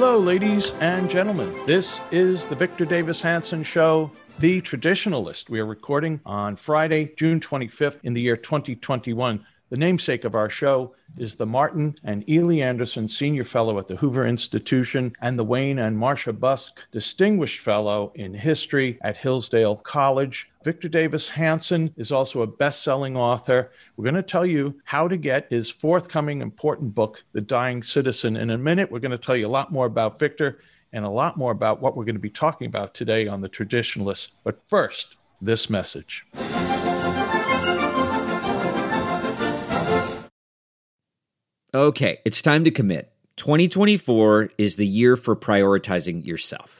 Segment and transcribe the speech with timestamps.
[0.00, 1.54] Hello, ladies and gentlemen.
[1.66, 5.50] This is the Victor Davis Hanson Show, The Traditionalist.
[5.50, 9.44] We are recording on Friday, June 25th in the year 2021.
[9.68, 13.96] The namesake of our show is the Martin and Illie Anderson Senior Fellow at the
[13.96, 20.49] Hoover Institution and the Wayne and Marcia Busk Distinguished Fellow in History at Hillsdale College.
[20.62, 23.72] Victor Davis Hanson is also a best selling author.
[23.96, 28.36] We're going to tell you how to get his forthcoming important book, The Dying Citizen.
[28.36, 30.60] In a minute, we're going to tell you a lot more about Victor
[30.92, 33.48] and a lot more about what we're going to be talking about today on The
[33.48, 34.32] Traditionalists.
[34.44, 36.26] But first, this message.
[41.72, 43.10] Okay, it's time to commit.
[43.36, 46.79] 2024 is the year for prioritizing yourself.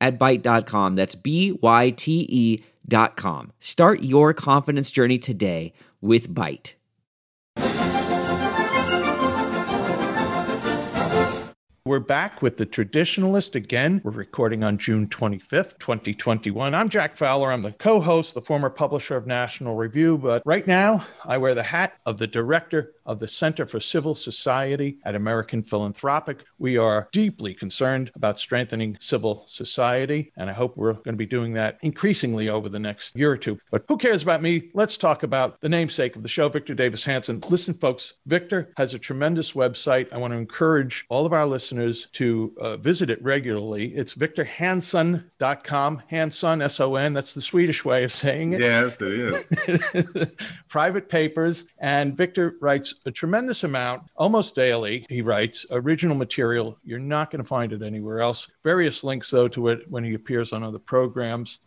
[0.00, 0.96] at Byte.com.
[0.96, 3.52] That's B-Y-T-E dot com.
[3.58, 6.74] Start your confidence journey today with Byte.
[11.88, 14.02] We're back with the traditionalist again.
[14.04, 16.74] We're recording on June 25th, 2021.
[16.74, 17.50] I'm Jack Fowler.
[17.50, 21.54] I'm the co host, the former publisher of National Review, but right now I wear
[21.54, 26.44] the hat of the director of the Center for Civil Society at American Philanthropic.
[26.58, 31.24] We are deeply concerned about strengthening civil society, and I hope we're going to be
[31.24, 33.58] doing that increasingly over the next year or two.
[33.70, 34.70] But who cares about me?
[34.74, 37.42] Let's talk about the namesake of the show, Victor Davis Hanson.
[37.48, 40.12] Listen, folks, Victor has a tremendous website.
[40.12, 41.77] I want to encourage all of our listeners
[42.12, 43.94] to uh, visit it regularly.
[43.94, 47.12] It's victorhanson.com, Hanson, S O N.
[47.12, 48.60] That's the Swedish way of saying it.
[48.60, 50.26] Yes, it is.
[50.68, 51.64] Private papers.
[51.78, 55.06] And Victor writes a tremendous amount, almost daily.
[55.08, 56.78] He writes original material.
[56.84, 58.48] You're not going to find it anywhere else.
[58.64, 61.58] Various links, though, to it when he appears on other programs.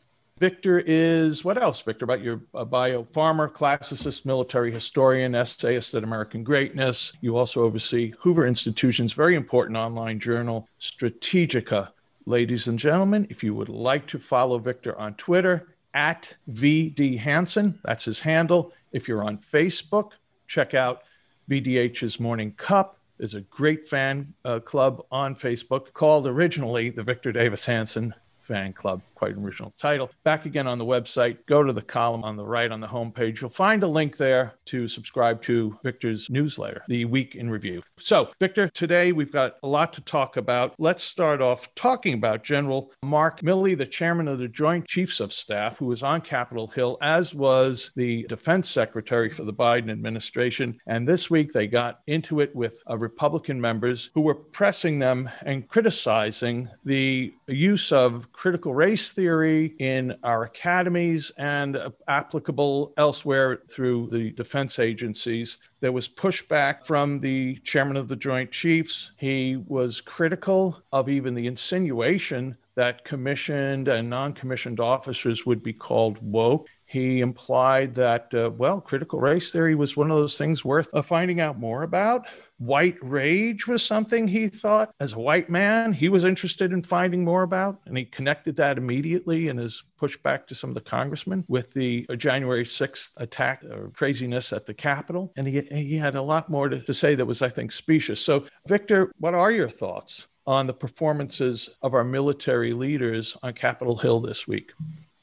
[0.41, 2.05] Victor is what else, Victor?
[2.05, 7.13] About your bio farmer, classicist, military historian, essayist at American Greatness.
[7.21, 11.91] You also oversee Hoover Institution's very important online journal, Strategika.
[12.25, 17.77] Ladies and gentlemen, if you would like to follow Victor on Twitter, at VD Hanson,
[17.83, 18.73] that's his handle.
[18.91, 20.13] If you're on Facebook,
[20.47, 21.03] check out
[21.51, 22.97] VDH's Morning Cup.
[23.19, 28.73] There's a great fan uh, club on Facebook called originally the Victor Davis Hanson Fan
[28.73, 29.01] Club.
[29.15, 30.11] Quite an original title.
[30.23, 31.37] Back again on the website.
[31.45, 33.41] Go to the column on the right on the homepage.
[33.41, 37.81] You'll find a link there to subscribe to Victor's newsletter, The Week in Review.
[37.99, 40.75] So, Victor, today we've got a lot to talk about.
[40.79, 45.33] Let's start off talking about General Mark Milley, the chairman of the Joint Chiefs of
[45.33, 50.79] Staff, who was on Capitol Hill, as was the defense secretary for the Biden administration.
[50.87, 55.29] And this week they got into it with uh, Republican members who were pressing them
[55.45, 61.77] and criticizing the use of critical race theory in our academies and
[62.07, 65.59] applicable elsewhere through the defense agencies.
[65.79, 69.11] There was pushback from the chairman of the Joint Chiefs.
[69.17, 75.73] He was critical of even the insinuation that commissioned and non commissioned officers would be
[75.73, 76.67] called woke.
[76.85, 81.03] He implied that, uh, well, critical race theory was one of those things worth uh,
[81.03, 82.25] finding out more about.
[82.61, 87.25] White rage was something he thought, as a white man, he was interested in finding
[87.25, 87.79] more about.
[87.87, 92.05] And he connected that immediately in his pushback to some of the congressmen with the
[92.07, 95.33] uh, January 6th attack or craziness at the Capitol.
[95.35, 98.23] And he, he had a lot more to, to say that was, I think, specious.
[98.23, 103.95] So, Victor, what are your thoughts on the performances of our military leaders on Capitol
[103.95, 104.71] Hill this week?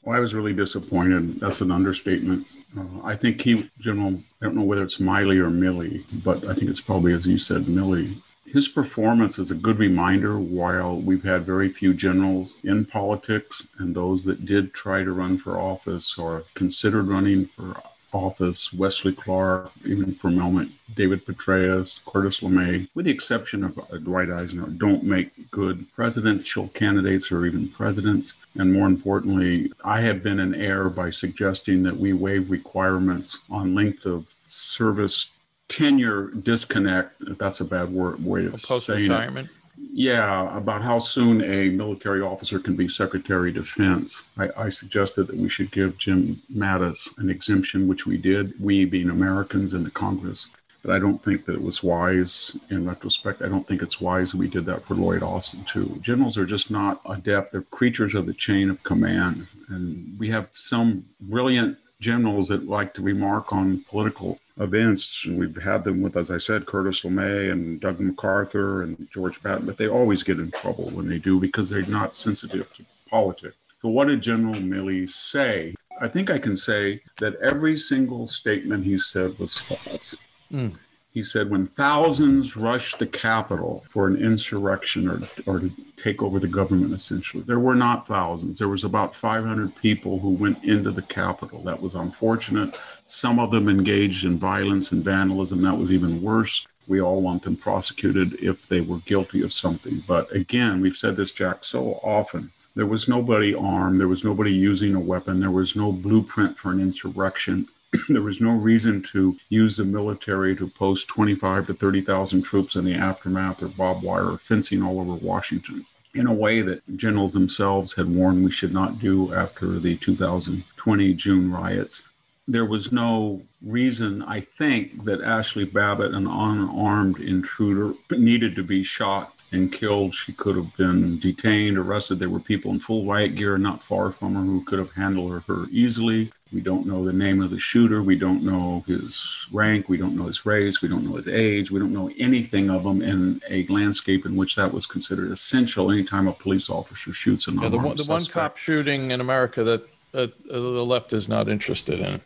[0.03, 1.39] Well, I was really disappointed.
[1.39, 2.47] That's an understatement.
[2.77, 6.53] Uh, I think he, General, I don't know whether it's Miley or Millie, but I
[6.53, 8.17] think it's probably, as you said, Millie.
[8.45, 13.95] His performance is a good reminder while we've had very few generals in politics and
[13.95, 19.71] those that did try to run for office or considered running for office, Wesley Clark,
[19.85, 24.69] even for a moment, David Petraeus, Curtis LeMay, with the exception of uh, Dwight Eisenhower,
[24.69, 28.33] don't make good presidential candidates or even presidents.
[28.55, 33.75] And more importantly, I have been in error by suggesting that we waive requirements on
[33.75, 35.31] length of service
[35.67, 39.49] tenure disconnect, that's a bad word, way of saying it
[39.91, 44.23] yeah, about how soon a military officer can be Secretary of Defense.
[44.37, 48.85] I, I, suggested that we should give Jim Mattis an exemption, which we did, we
[48.85, 50.47] being Americans in the Congress.
[50.83, 53.41] But I don't think that it was wise in retrospect.
[53.41, 55.97] I don't think it's wise that we did that for Lloyd Austin, too.
[56.01, 57.51] Generals are just not adept.
[57.51, 59.47] They're creatures of the chain of command.
[59.69, 65.25] And we have some brilliant generals that like to remark on political events.
[65.25, 69.41] And We've had them with, as I said, Curtis LeMay and Doug MacArthur and George
[69.41, 72.85] Patton, but they always get in trouble when they do because they're not sensitive to
[73.09, 73.55] politics.
[73.81, 75.75] So, what did General Milley say?
[76.01, 80.15] I think I can say that every single statement he said was false.
[80.51, 80.75] Mm.
[81.11, 86.39] He said, when thousands rushed the Capitol for an insurrection or, or to take over
[86.39, 88.59] the government, essentially, there were not thousands.
[88.59, 91.63] There was about 500 people who went into the Capitol.
[91.63, 92.77] That was unfortunate.
[93.03, 95.61] Some of them engaged in violence and vandalism.
[95.63, 96.67] That was even worse.
[96.87, 100.03] We all want them prosecuted if they were guilty of something.
[100.07, 102.51] But again, we've said this, Jack, so often.
[102.75, 103.99] There was nobody armed.
[103.99, 105.39] There was nobody using a weapon.
[105.39, 107.67] There was no blueprint for an insurrection.
[108.09, 112.85] there was no reason to use the military to post 25 to 30,000 troops in
[112.85, 117.33] the aftermath of barbed wire or fencing all over Washington in a way that generals
[117.33, 122.03] themselves had warned we should not do after the 2020 June riots.
[122.47, 128.81] There was no reason, I think, that Ashli Babbitt, an unarmed intruder, needed to be
[128.81, 130.15] shot and killed.
[130.15, 132.17] She could have been detained, arrested.
[132.17, 135.43] There were people in full riot gear not far from her who could have handled
[135.47, 136.31] her easily.
[136.51, 138.01] We don't know the name of the shooter.
[138.01, 139.87] We don't know his rank.
[139.87, 140.81] We don't know his race.
[140.81, 141.69] We don't know his age.
[141.69, 145.91] We don't know anything of him in a landscape in which that was considered essential
[145.91, 149.63] anytime a police officer shoots an yeah, the, one, the one cop shooting in America
[149.63, 149.83] that
[150.15, 152.21] uh, the left is not interested in.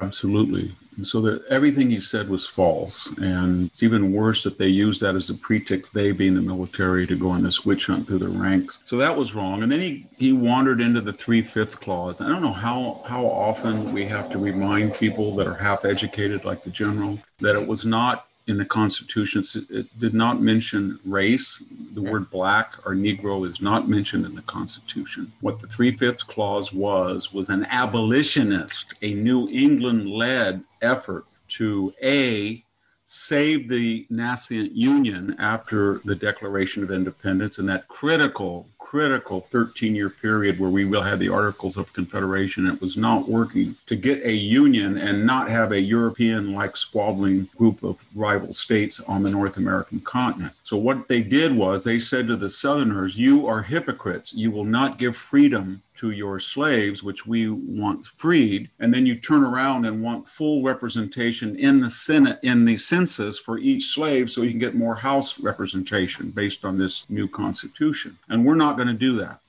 [0.00, 0.72] Absolutely.
[0.98, 3.06] And so that everything he said was false.
[3.18, 7.06] And it's even worse that they used that as a pretext, they being the military,
[7.06, 8.80] to go on this witch hunt through the ranks.
[8.84, 9.62] So that was wrong.
[9.62, 12.20] And then he, he wandered into the three fifth clause.
[12.20, 16.44] I don't know how, how often we have to remind people that are half educated,
[16.44, 19.42] like the general, that it was not in the Constitution.
[19.70, 21.62] It did not mention race.
[21.92, 25.30] The word black or Negro is not mentioned in the Constitution.
[25.40, 31.92] What the Three Fifths Clause was, was an abolitionist, a New England led effort to
[32.02, 32.64] A,
[33.02, 40.08] save the nascent Union after the Declaration of Independence and that critical critical 13 year
[40.08, 42.66] period where we will have the Articles of Confederation.
[42.66, 47.50] It was not working to get a union and not have a European like squabbling
[47.54, 50.54] group of rival states on the North American continent.
[50.62, 54.32] So, what they did was they said to the Southerners, You are hypocrites.
[54.32, 59.16] You will not give freedom to your slaves, which we want freed, and then you
[59.16, 64.30] turn around and want full representation in the Senate, in the census for each slave,
[64.30, 68.16] so you can get more House representation based on this new Constitution.
[68.28, 69.40] And we're not going to do that.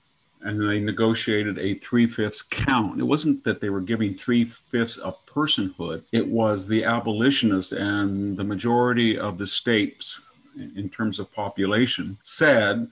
[0.41, 3.00] And they negotiated a three fifths count.
[3.00, 8.36] It wasn't that they were giving three fifths of personhood, it was the abolitionists and
[8.36, 10.21] the majority of the states
[10.75, 12.89] in terms of population said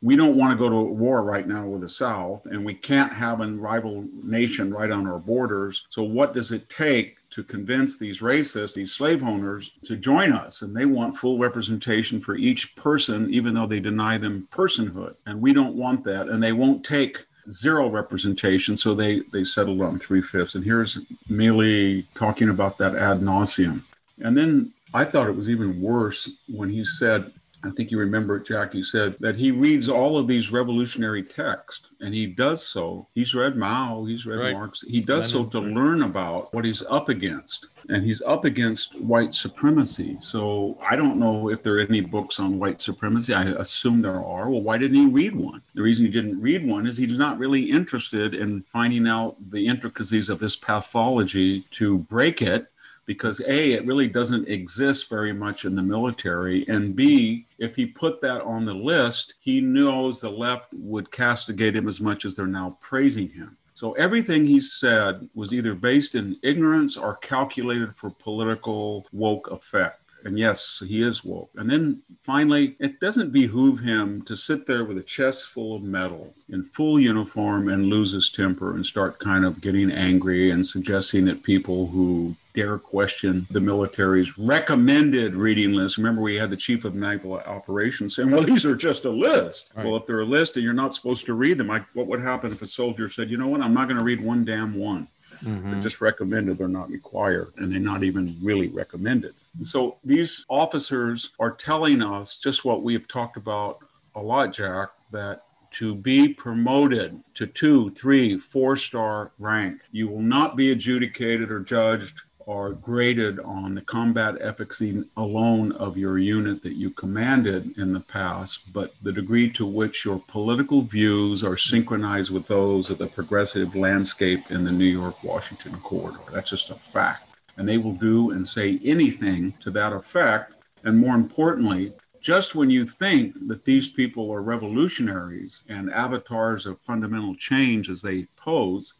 [0.00, 3.12] we don't want to go to war right now with the South, and we can't
[3.12, 5.86] have a rival nation right on our borders.
[5.88, 10.62] So, what does it take to convince these racists, these slave owners, to join us?
[10.62, 15.16] And they want full representation for each person, even though they deny them personhood.
[15.26, 16.28] And we don't want that.
[16.28, 20.54] And they won't take zero representation, so they they settled on three fifths.
[20.54, 23.82] And here's Milley talking about that ad nauseum.
[24.20, 27.32] And then I thought it was even worse when he said
[27.64, 31.88] I think you remember, Jack, you said that he reads all of these revolutionary texts,
[32.00, 33.08] and he does so.
[33.14, 34.52] He's read Mao, he's read right.
[34.52, 34.82] Marx.
[34.82, 35.74] He does Lenin, so to right.
[35.74, 40.16] learn about what he's up against, and he's up against white supremacy.
[40.20, 43.34] So I don't know if there are any books on white supremacy.
[43.34, 44.48] I assume there are.
[44.48, 45.62] Well, why didn't he read one?
[45.74, 49.66] The reason he didn't read one is he's not really interested in finding out the
[49.66, 52.68] intricacies of this pathology to break it
[53.08, 56.68] because A, it really doesn't exist very much in the military.
[56.68, 61.74] And B, if he put that on the list, he knows the left would castigate
[61.74, 63.56] him as much as they're now praising him.
[63.72, 70.02] So everything he said was either based in ignorance or calculated for political woke effect.
[70.28, 71.50] And yes, he is woke.
[71.56, 75.82] And then finally, it doesn't behoove him to sit there with a chest full of
[75.82, 80.66] metal in full uniform and lose his temper and start kind of getting angry and
[80.66, 85.96] suggesting that people who dare question the military's recommended reading list.
[85.96, 89.72] Remember, we had the chief of naval operations saying, well, these are just a list.
[89.74, 89.86] Right.
[89.86, 92.20] Well, if they're a list and you're not supposed to read them, I, what would
[92.20, 94.74] happen if a soldier said, you know what, I'm not going to read one damn
[94.74, 95.08] one?
[95.44, 95.70] Mm-hmm.
[95.70, 99.34] They're just recommended, they're not required, and they're not even really recommended.
[99.56, 103.78] And so these officers are telling us just what we've talked about
[104.14, 110.22] a lot, Jack, that to be promoted to two, three, four star rank, you will
[110.22, 116.62] not be adjudicated or judged are graded on the combat efficacy alone of your unit
[116.62, 121.58] that you commanded in the past, but the degree to which your political views are
[121.58, 126.20] synchronized with those of the progressive landscape in the New York Washington corridor.
[126.32, 127.28] That's just a fact.
[127.58, 130.54] And they will do and say anything to that effect.
[130.84, 136.80] And more importantly, just when you think that these people are revolutionaries and avatars of
[136.80, 138.94] fundamental change as they pose,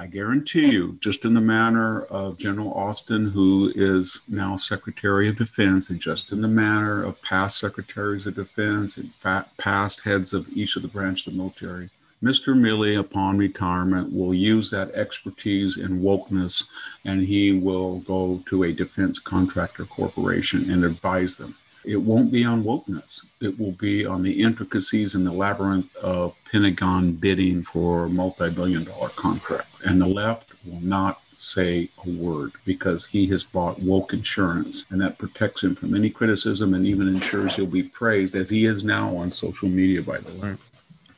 [0.00, 5.34] I guarantee you, just in the manner of General Austin, who is now Secretary of
[5.34, 9.10] Defense, and just in the manner of past Secretaries of Defense and
[9.56, 11.90] past heads of each of the branches of the military,
[12.22, 12.56] Mr.
[12.56, 16.68] Milley, upon retirement, will use that expertise in wokeness
[17.04, 21.56] and he will go to a defense contractor corporation and advise them
[21.88, 23.24] it won't be on wokeness.
[23.40, 28.84] It will be on the intricacies and the labyrinth of Pentagon bidding for multi billion
[28.84, 29.80] dollar contracts.
[29.80, 35.00] And the left will not say a word because he has bought woke insurance and
[35.00, 38.84] that protects him from any criticism and even ensures he'll be praised as he is
[38.84, 40.56] now on social media, by the way.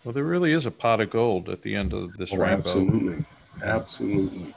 [0.04, 2.58] Well, there really is a pot of gold at the end of this oh, rainbow.
[2.58, 3.24] Absolutely.
[3.64, 4.54] Absolutely.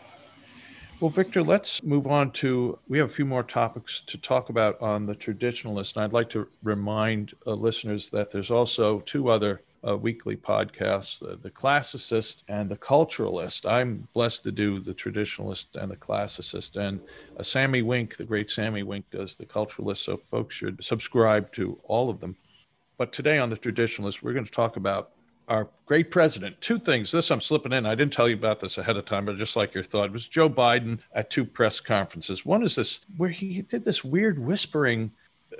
[1.03, 2.79] Well, Victor, let's move on to.
[2.87, 5.97] We have a few more topics to talk about on the traditionalist.
[5.97, 11.19] And I'd like to remind uh, listeners that there's also two other uh, weekly podcasts
[11.19, 13.69] the, Classicist and the Culturalist.
[13.69, 16.77] I'm blessed to do the Traditionalist and the Classicist.
[16.77, 17.01] And
[17.37, 19.97] uh, Sami Winc, the great Sami Winc, does the Culturalist.
[19.97, 22.37] So folks should subscribe to all of them.
[22.97, 25.11] But today on the Traditionalist, we're going to talk about
[25.47, 26.59] our great president.
[26.61, 27.11] Two things.
[27.11, 27.85] This I'm slipping in.
[27.85, 30.11] I didn't tell you about this ahead of time, but just like your thought, it
[30.11, 32.45] was Joe Biden at two press conferences.
[32.45, 35.11] One is this where he did this weird whispering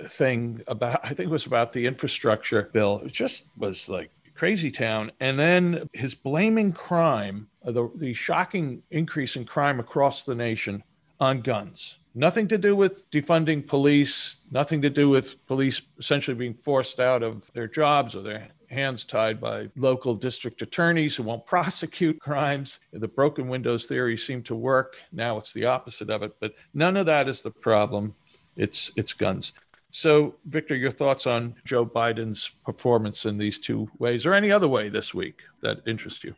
[0.07, 3.01] thing about I think it was about the infrastructure bill.
[3.05, 5.11] It just was like crazy town.
[5.19, 10.83] And then his blaming crime, uh, the, the shocking increase in crime across the nation
[11.19, 11.99] on guns.
[12.15, 17.23] Nothing to do with defunding police, nothing to do with police essentially being forced out
[17.23, 22.79] of their jobs or their hands tied by local district attorneys who won't prosecute crimes.
[22.91, 24.97] The broken windows theory seemed to work.
[25.11, 28.15] Now it's the opposite of it, but none of that is the problem.
[28.55, 29.53] It's it's guns.
[29.89, 34.67] So, Victor, your thoughts on Joe Biden's performance in these two ways, or any other
[34.67, 36.33] way this week that interests you?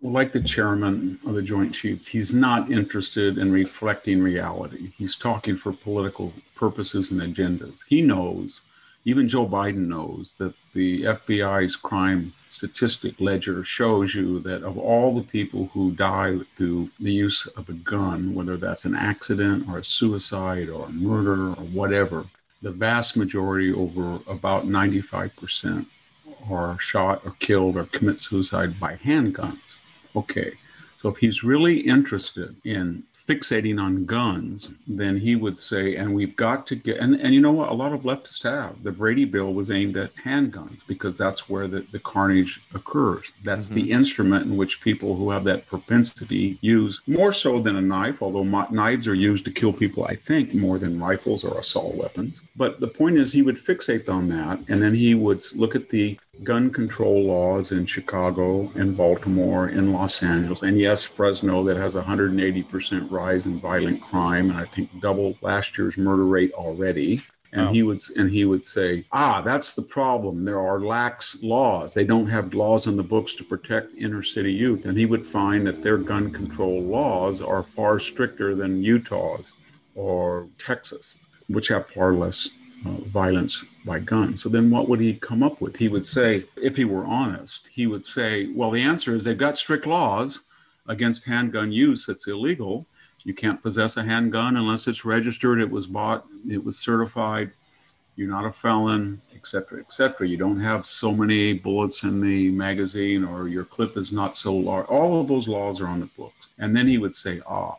[0.00, 4.92] Well, like the chairman of the Joint Chiefs, he's not interested in reflecting reality.
[4.98, 7.84] He's talking for political purposes and agendas.
[7.88, 8.62] He knows
[9.04, 15.14] even Joe Biden knows that the FBI's crime statistic ledger shows you that of all
[15.14, 19.78] the people who die through the use of a gun, whether that's an accident or
[19.78, 22.24] a suicide or a murder or whatever,
[22.62, 25.84] the vast majority, over about 95%,
[26.50, 29.76] are shot or killed or commit suicide by handguns.
[30.16, 30.52] Okay,
[31.02, 36.36] so if he's really interested in fixating on guns, then he would say, and we've
[36.36, 38.82] got to get, and, and you know what, a lot of leftists have.
[38.82, 43.32] The Brady bill was aimed at handguns because that's where the, the carnage occurs.
[43.42, 43.74] That's mm-hmm.
[43.74, 48.22] the instrument in which people who have that propensity use more so than a knife,
[48.22, 52.42] although knives are used to kill people, I think, more than rifles or assault weapons.
[52.56, 55.88] But the point is, he would fixate on that, and then he would look at
[55.88, 61.76] the gun control laws in Chicago, in Baltimore, in Los Angeles, and yes, Fresno that
[61.76, 67.22] has 180% rise in violent crime, and I think double last year's murder rate already.
[67.56, 70.44] and he would and he would say, "Ah, that's the problem.
[70.44, 71.94] There are lax laws.
[71.94, 75.24] They don't have laws in the books to protect inner city youth." And he would
[75.24, 79.52] find that their gun control laws are far stricter than Utah's
[79.94, 82.50] or Texas, which have far less
[82.86, 84.36] uh, violence by gun.
[84.36, 85.76] So then what would he come up with?
[85.76, 89.36] He would say, if he were honest, he would say, well, the answer is they've
[89.36, 90.40] got strict laws
[90.86, 92.86] against handgun use that's illegal.
[93.24, 97.52] You can't possess a handgun unless it's registered, it was bought, it was certified,
[98.16, 100.28] you're not a felon, etc., etc.
[100.28, 104.54] You don't have so many bullets in the magazine, or your clip is not so
[104.54, 104.86] large.
[104.86, 106.48] All of those laws are on the books.
[106.58, 107.76] And then he would say, ah,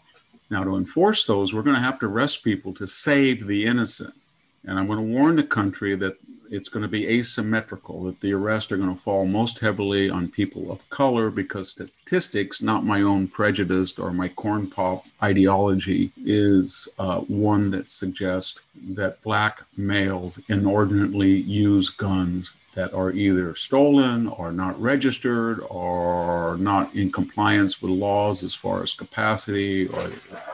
[0.50, 4.14] now to enforce those, we're going to have to arrest people to save the innocent.
[4.68, 6.18] And I'm going to warn the country that
[6.50, 10.28] it's going to be asymmetrical, that the arrests are going to fall most heavily on
[10.30, 16.88] people of color because statistics, not my own prejudice or my corn pop ideology, is
[17.00, 24.52] uh, one that suggests that black males inordinately use guns that are either stolen or
[24.52, 30.12] not registered or not in compliance with laws as far as capacity or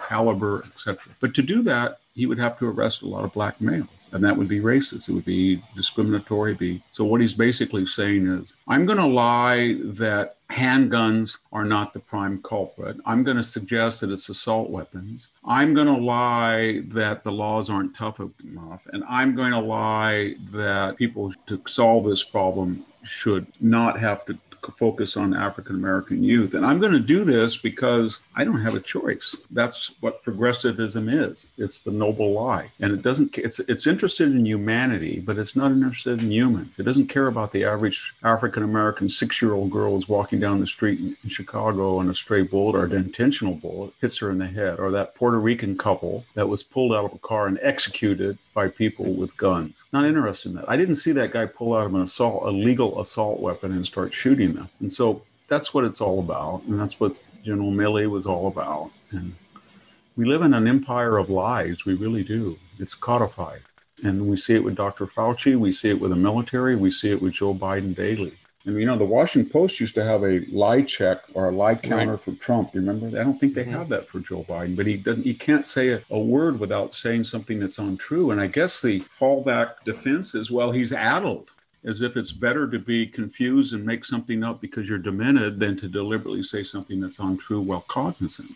[0.07, 0.99] caliber, etc.
[1.19, 4.23] But to do that, he would have to arrest a lot of black males, and
[4.23, 5.07] that would be racist.
[5.07, 6.53] It would be discriminatory.
[6.53, 7.05] Be so.
[7.05, 12.41] What he's basically saying is, I'm going to lie that handguns are not the prime
[12.43, 12.97] culprit.
[13.05, 15.29] I'm going to suggest that it's assault weapons.
[15.45, 20.35] I'm going to lie that the laws aren't tough enough, and I'm going to lie
[20.51, 24.37] that people to solve this problem should not have to
[24.77, 26.53] focus on African American youth.
[26.53, 29.35] And I'm going to do this because I don't have a choice.
[29.49, 31.49] That's what progressivism is.
[31.57, 32.71] It's the noble lie.
[32.79, 36.79] And it doesn't it's it's interested in humanity, but it's not interested in humans.
[36.79, 40.99] It doesn't care about the average African American 6-year-old girl who's walking down the street
[40.99, 44.79] in Chicago and a stray bullet or an intentional bullet hits her in the head
[44.79, 48.67] or that Puerto Rican couple that was pulled out of a car and executed by
[48.67, 49.83] people with guns.
[49.93, 50.69] Not interested in that.
[50.69, 53.85] I didn't see that guy pull out of an assault, a legal assault weapon and
[53.85, 54.69] start shooting them.
[54.79, 56.63] And so that's what it's all about.
[56.63, 58.91] And that's what General Milley was all about.
[59.11, 59.35] And
[60.15, 61.85] we live in an empire of lies.
[61.85, 62.57] We really do.
[62.79, 63.61] It's codified.
[64.03, 65.07] And we see it with Dr.
[65.07, 65.55] Fauci.
[65.57, 66.75] We see it with the military.
[66.75, 68.33] We see it with Joe Biden daily.
[68.65, 71.75] And you know, the Washington Post used to have a lie check or a lie
[71.75, 72.19] counter right.
[72.19, 72.73] for Trump.
[72.73, 73.07] You remember?
[73.19, 73.73] I don't think they mm-hmm.
[73.73, 75.23] have that for Joe Biden, but he doesn't.
[75.23, 78.31] He can't say a, a, word without saying something that's untrue.
[78.31, 81.49] And I guess the fallback defense is, well, he's addled,
[81.83, 85.75] as if it's better to be confused and make something up because you're demented than
[85.77, 88.51] to deliberately say something that's untrue while cognizant.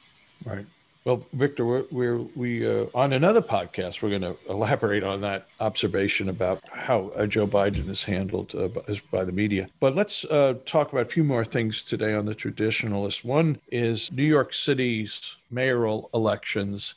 [0.45, 0.67] Right.
[1.05, 4.01] Well, Victor, we're, we're we uh, on another podcast.
[4.01, 8.69] We're going to elaborate on that observation about how uh, Joe Biden is handled uh,
[9.11, 9.69] by, the media.
[9.79, 13.23] But let's uh, talk about a few more things today on the traditionalist.
[13.23, 16.95] One is New York City's mayoral elections,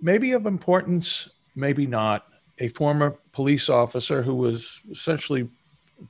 [0.00, 2.26] maybe of importance, maybe not.
[2.60, 5.46] A former police officer who was essentially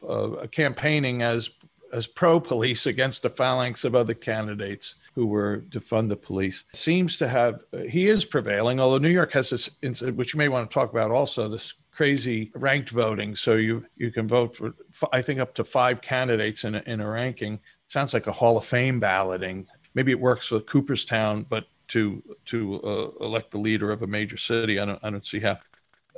[0.08, 1.50] uh, campaigning as
[1.92, 6.64] as pro police against a phalanx of other candidates who were to fund the police.
[6.72, 9.70] Seems to have he is prevailing although new york has this
[10.14, 13.35] which you may want to talk about also this crazy ranked voting.
[13.35, 14.75] So you you can vote for
[15.12, 17.59] i think up to five candidates in a, in a ranking.
[17.88, 19.66] Sounds like a hall of fame balloting.
[19.94, 24.37] Maybe it works for cooperstown but to to uh, elect the leader of a major
[24.37, 25.59] city i don't i don't see how.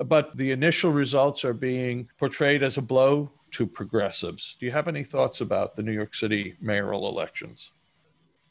[0.04, 4.56] But the initial results are being portrayed as a blow to progressives.
[4.58, 7.70] Do you have any thoughts about the New York City mayoral elections?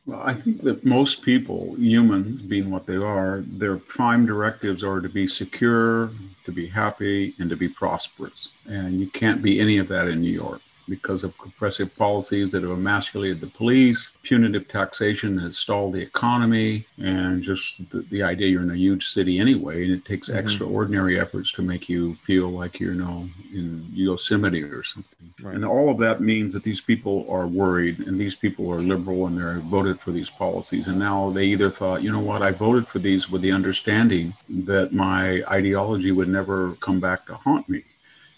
[0.06, 5.02] Well, I think that most people, humans being what they are, their prime directives are
[5.02, 6.12] to be secure,
[6.46, 8.50] to be happy, and to be prosperous.
[8.66, 12.64] And you can't be any of that in New York because of repressive policies that
[12.64, 14.12] have emasculated the police.
[14.24, 19.08] Punitive taxation has stalled the economy, and just the, the idea you're in a huge
[19.08, 20.40] city anyway, and it takes mm-hmm.
[20.40, 25.34] extraordinary efforts to make you feel like you're, you know, in Yosemite or something.
[25.42, 25.56] Right.
[25.56, 29.28] And all of that means that these people are worried, and these people are liberal,
[29.28, 30.88] and they're voted for these policies.
[30.88, 34.34] And now they either thought, you know what, I voted for these with the understanding
[34.50, 37.84] that my ideology would never come back to haunt me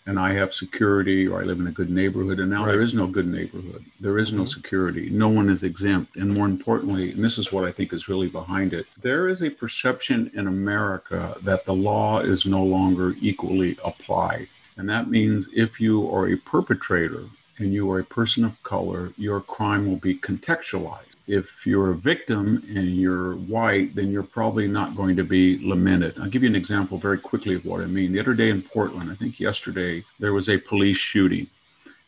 [0.09, 2.39] and I have security or I live in a good neighborhood.
[2.39, 2.71] And now right.
[2.71, 3.85] there is no good neighborhood.
[3.99, 4.47] There is no mm-hmm.
[4.47, 5.11] security.
[5.11, 6.15] No one is exempt.
[6.15, 9.43] And more importantly, and this is what I think is really behind it, there is
[9.43, 14.47] a perception in America that the law is no longer equally applied.
[14.77, 17.25] And that means if you are a perpetrator
[17.59, 21.95] and you are a person of color, your crime will be contextualized if you're a
[21.95, 26.17] victim and you're white, then you're probably not going to be lamented.
[26.19, 28.11] I'll give you an example very quickly of what I mean.
[28.11, 31.45] The other day in Portland, I think yesterday, there was a police shooting.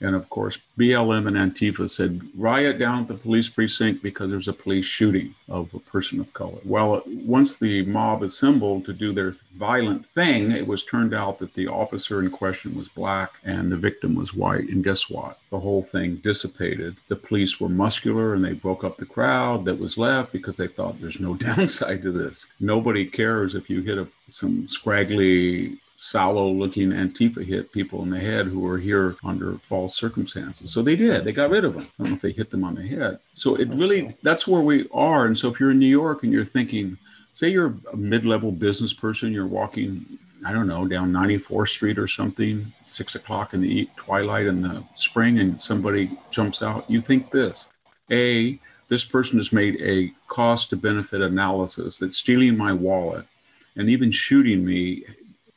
[0.02, 4.48] And of course, BLM and Antifa said riot down at the police precinct because there's
[4.48, 6.58] a police shooting of a person of color.
[6.66, 11.38] Well, uh, once the mob assembled to do their violent thing, it was turned out
[11.40, 14.70] that the officer in question was black and the victim was white.
[14.70, 15.38] And guess what?
[15.52, 16.96] The whole thing dissipated.
[17.08, 20.68] The police were muscular and they broke up the crowd that was left because they
[20.68, 22.48] thought there's no downside to this.
[22.60, 28.20] Nobody cares if you hit a, some scraggly sallow looking Antifa hit people in the
[28.20, 30.72] head who were here under false circumstances.
[30.72, 31.24] So they did.
[31.24, 31.84] They got rid of them.
[31.84, 33.20] I don't know if they hit them on the head.
[33.34, 35.28] So it oh, really, that's where we are.
[35.28, 36.98] And so if you're in New York and you're thinking,
[37.36, 40.04] say you're a mid level business person, you're walking,
[40.44, 44.84] I don't know, down 94th Street or something, six o'clock in the twilight in the
[44.96, 47.68] spring, and somebody jumps out, you think this
[48.10, 53.28] A, this person has made a cost to benefit analysis that stealing my wallet
[53.76, 55.04] and even shooting me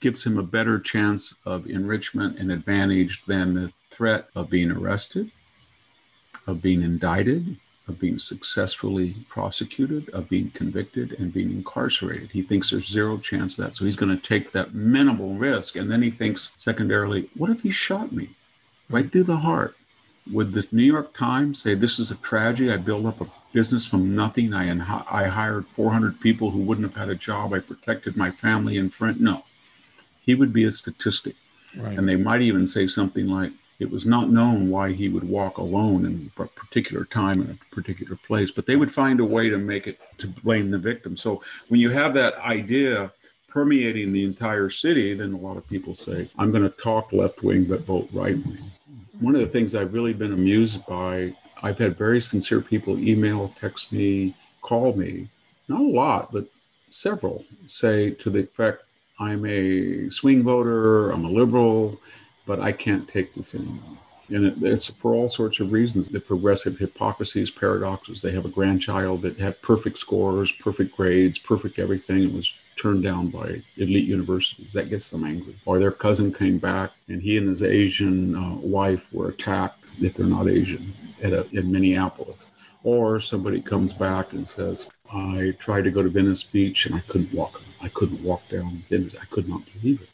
[0.04, 5.30] gives him a better chance of enrichment and advantage than the threat of being arrested,
[6.46, 7.56] of being indicted,
[7.88, 12.30] of being successfully prosecuted, of being convicted, and being incarcerated.
[12.32, 13.74] He thinks there's zero chance of that.
[13.74, 15.74] So he's going to take that minimal risk.
[15.74, 18.28] And then he thinks, secondarily, what if he shot me
[18.90, 19.74] right through the heart?
[20.30, 22.70] Would the New York Times say, This is a tragedy?
[22.70, 24.52] I built up a business from nothing.
[24.52, 24.68] I,
[25.10, 27.54] I hired 400 people who wouldn't have had a job.
[27.54, 29.18] I protected my family and friend.
[29.18, 29.44] No,
[30.24, 31.36] he would be a statistic.
[31.76, 31.98] Right.
[31.98, 35.58] And they might even say something like, it was not known why he would walk
[35.58, 39.48] alone in a particular time in a particular place, but they would find a way
[39.48, 41.16] to make it to blame the victim.
[41.16, 43.12] So when you have that idea
[43.48, 47.42] permeating the entire city, then a lot of people say, I'm going to talk left
[47.42, 48.70] wing, but vote right wing.
[49.20, 53.48] One of the things I've really been amused by, I've had very sincere people email,
[53.48, 55.28] text me, call me,
[55.68, 56.46] not a lot, but
[56.90, 58.84] several say to the effect,
[59.18, 62.00] I'm a swing voter, I'm a liberal,
[62.46, 63.98] but I can't take this anymore.
[64.28, 66.08] And it, it's for all sorts of reasons.
[66.08, 68.22] The progressive hypocrisies, paradoxes.
[68.22, 73.02] They have a grandchild that had perfect scores, perfect grades, perfect everything, and was turned
[73.02, 74.72] down by elite universities.
[74.72, 75.54] That gets them angry.
[75.66, 80.14] Or their cousin came back and he and his Asian uh, wife were attacked, if
[80.14, 82.50] they're not Asian, at a, in Minneapolis.
[82.82, 87.00] Or somebody comes back and says, I tried to go to Venice Beach and I
[87.00, 87.62] couldn't walk.
[87.80, 89.14] I couldn't walk down Venice.
[89.20, 90.08] I could not believe it.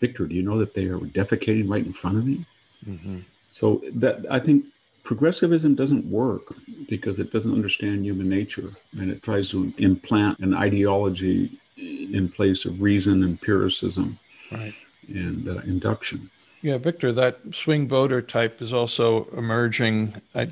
[0.00, 2.44] Victor, do you know that they are defecating right in front of me?
[2.88, 3.18] Mm-hmm.
[3.48, 4.66] So that I think
[5.02, 6.54] progressivism doesn't work
[6.88, 12.64] because it doesn't understand human nature and it tries to implant an ideology in place
[12.64, 14.18] of reason and empiricism
[14.52, 14.74] right.
[15.08, 16.30] and uh, induction.
[16.60, 20.20] Yeah, Victor, that swing voter type is also emerging.
[20.34, 20.48] I,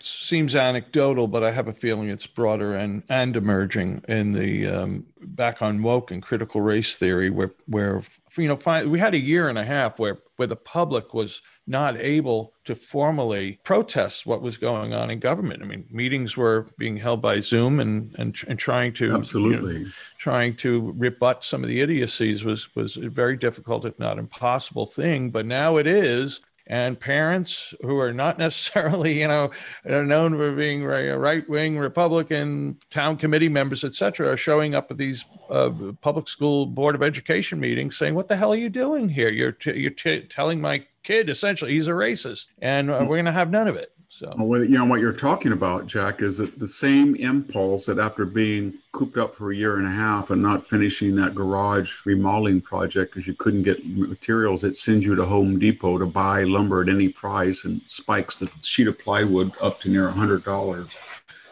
[0.00, 5.06] seems anecdotal, but I have a feeling it's broader and and emerging in the um,
[5.22, 8.02] back on woke and critical race theory, where where
[8.36, 11.96] you know we had a year and a half where where the public was not
[11.96, 15.62] able to formally protest what was going on in government.
[15.62, 19.84] I mean, meetings were being held by Zoom and and, and trying to absolutely you
[19.84, 24.18] know, trying to rebut some of the idiocies was was a very difficult, if not
[24.18, 25.30] impossible, thing.
[25.30, 26.40] But now it is.
[26.70, 29.50] And parents who are not necessarily, you know,
[29.84, 35.24] known for being right-wing Republican town committee members, et cetera, are showing up at these
[35.50, 39.30] uh, public school board of education meetings saying, "What the hell are you doing here?
[39.30, 43.24] You're t- you're t- telling my kid essentially he's a racist, and uh, we're going
[43.24, 43.92] to have none of it.
[44.20, 47.98] So, well, you know what you're talking about, Jack, is that the same impulse that
[47.98, 52.04] after being cooped up for a year and a half and not finishing that garage
[52.04, 56.42] remodeling project because you couldn't get materials, it sends you to Home Depot to buy
[56.42, 60.44] lumber at any price and spikes the sheet of plywood up to near a hundred
[60.44, 60.94] dollars.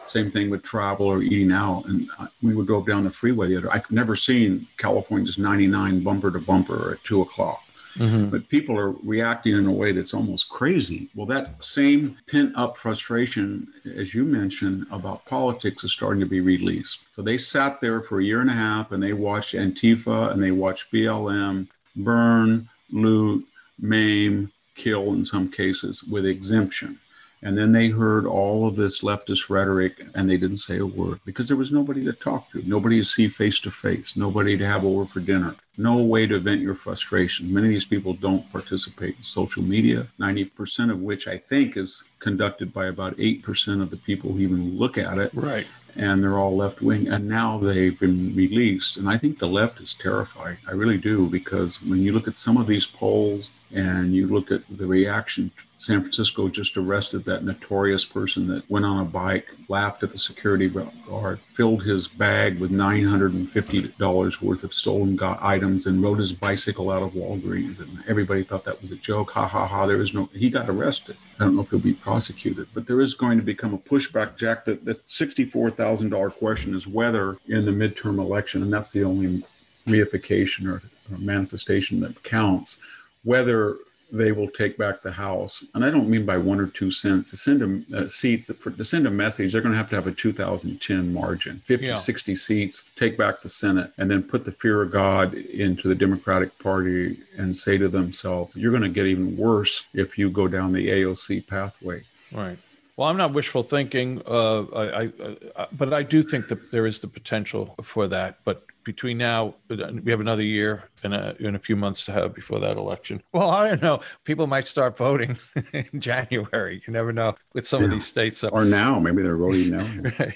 [0.05, 1.85] Same thing with travel or eating out.
[1.85, 3.57] And uh, we would go down the freeway.
[3.71, 7.63] I've never seen California's 99 bumper to bumper at two o'clock.
[7.97, 8.29] Mm-hmm.
[8.29, 11.09] But people are reacting in a way that's almost crazy.
[11.15, 16.39] Well, that same pent up frustration, as you mentioned, about politics is starting to be
[16.39, 16.99] released.
[17.15, 20.41] So they sat there for a year and a half and they watched Antifa and
[20.41, 23.45] they watched BLM burn, loot,
[23.79, 26.99] maim, kill in some cases with exemption.
[27.41, 31.19] And then they heard all of this leftist rhetoric and they didn't say a word
[31.25, 34.65] because there was nobody to talk to, nobody to see face to face, nobody to
[34.65, 37.53] have over for dinner, no way to vent your frustration.
[37.53, 42.03] Many of these people don't participate in social media, 90% of which I think is
[42.19, 45.31] conducted by about 8% of the people who even look at it.
[45.33, 47.07] Right and they're all left wing.
[47.07, 48.97] And now they've been released.
[48.97, 50.57] And I think the left is terrified.
[50.67, 54.51] I really do, because when you look at some of these polls and you look
[54.51, 59.55] at the reaction, San Francisco just arrested that notorious person that went on a bike,
[59.69, 60.69] laughed at the security
[61.07, 67.01] guard, filled his bag with $950 worth of stolen items and rode his bicycle out
[67.01, 69.31] of Walgreens, and everybody thought that was a joke.
[69.31, 69.85] Ha ha ha!
[69.85, 70.29] There is no.
[70.33, 71.15] He got arrested.
[71.39, 74.35] I don't know if he'll be prosecuted, but there is going to become a pushback,
[74.35, 74.65] Jack.
[74.65, 79.05] That the sixty-four thousand dollar question is whether in the midterm election, and that's the
[79.05, 79.45] only
[79.87, 82.79] reification or, or manifestation that counts,
[83.23, 83.77] whether
[84.11, 85.63] they will take back the House.
[85.73, 87.29] And I don't mean by one or two cents.
[87.29, 89.89] To send them uh, seats, that for, to send a message, they're going to have
[89.89, 91.95] to have a 2010 margin 50, yeah.
[91.95, 95.95] 60 seats, take back the Senate, and then put the fear of God into the
[95.95, 100.47] Democratic Party and say to themselves, you're going to get even worse if you go
[100.47, 102.03] down the AOC pathway.
[102.31, 102.57] Right.
[102.99, 105.11] Well, I'm not wishful thinking, uh, I, I,
[105.55, 108.39] uh, but I do think that there is the potential for that.
[108.43, 112.33] But between now, we have another year and a, and a few months to have
[112.33, 113.21] before that election.
[113.33, 114.01] Well, I don't know.
[114.23, 115.37] People might start voting
[115.73, 116.81] in January.
[116.85, 117.87] You never know with some yeah.
[117.87, 118.43] of these states.
[118.43, 120.11] Or now, maybe they're voting now.
[120.19, 120.33] right.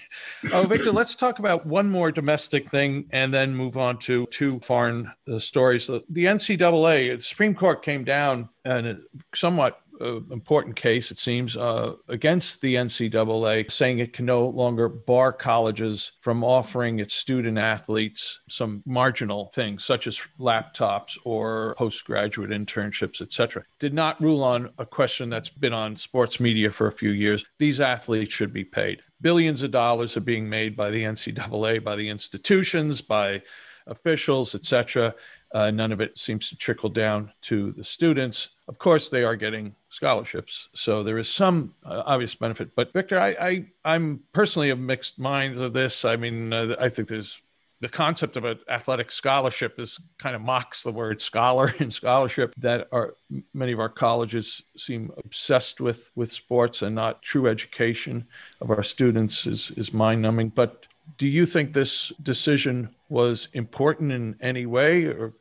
[0.54, 4.60] Oh, Victor, let's talk about one more domestic thing and then move on to two
[4.60, 5.88] foreign uh, stories.
[5.88, 9.02] The, the NCAA, the Supreme Court came down and
[9.36, 14.90] somewhat uh, important case, it seems, uh, against the NCAA, saying it can no longer
[14.90, 22.50] bar colleges from offering its student athletes some marginal things, such as laptops or postgraduate
[22.50, 23.64] internships, etc.
[23.80, 27.46] Did not rule on a question that's been on sports media for a few years.
[27.60, 29.02] These athletes should be paid.
[29.22, 33.42] Billions of dollars are being made by the NCAA, by the institutions, by
[33.88, 35.14] officials, etc.
[35.54, 38.50] Uh, none of it seems to trickle down to the students.
[38.68, 42.76] Of course, they are getting scholarships, so there is some uh, obvious benefit.
[42.76, 46.06] But Victor, I, I am personally of mixed minds of this.
[46.06, 47.40] I mean, uh, I think there's
[47.84, 52.54] the concept of an athletic scholarship is kind of mocks the word scholar and scholarship
[52.58, 53.16] that are
[53.54, 58.26] many of our colleges seem obsessed with with sports and not true education
[58.62, 60.88] of our students is is mind numbing but
[61.18, 65.34] do you think this decision was important in any way or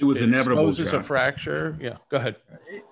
[0.00, 0.68] it was it inevitable.
[0.68, 1.76] Exposes a fracture.
[1.78, 2.36] Yeah, go ahead.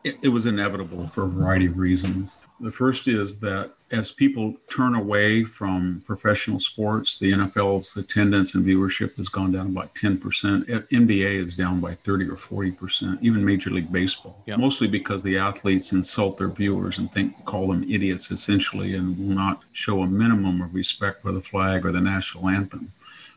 [0.04, 2.36] It, it, was inevitable for a variety of reasons.
[2.60, 8.66] The first is that as people turn away from professional sports, the NFL's attendance and
[8.66, 10.20] viewership has gone down about 10%.
[10.66, 14.42] NBA is down by 30 or 40%, even Major League Baseball.
[14.46, 14.56] Yeah.
[14.56, 19.34] Mostly because the athletes insult their viewers and think call them idiots essentially and will
[19.34, 22.92] not show a minimum of respect for the flag or the national anthem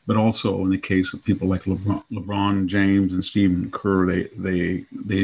[0.07, 4.23] but also in the case of people like LeBron, LeBron James and Stephen Kerr, they
[4.37, 5.21] they they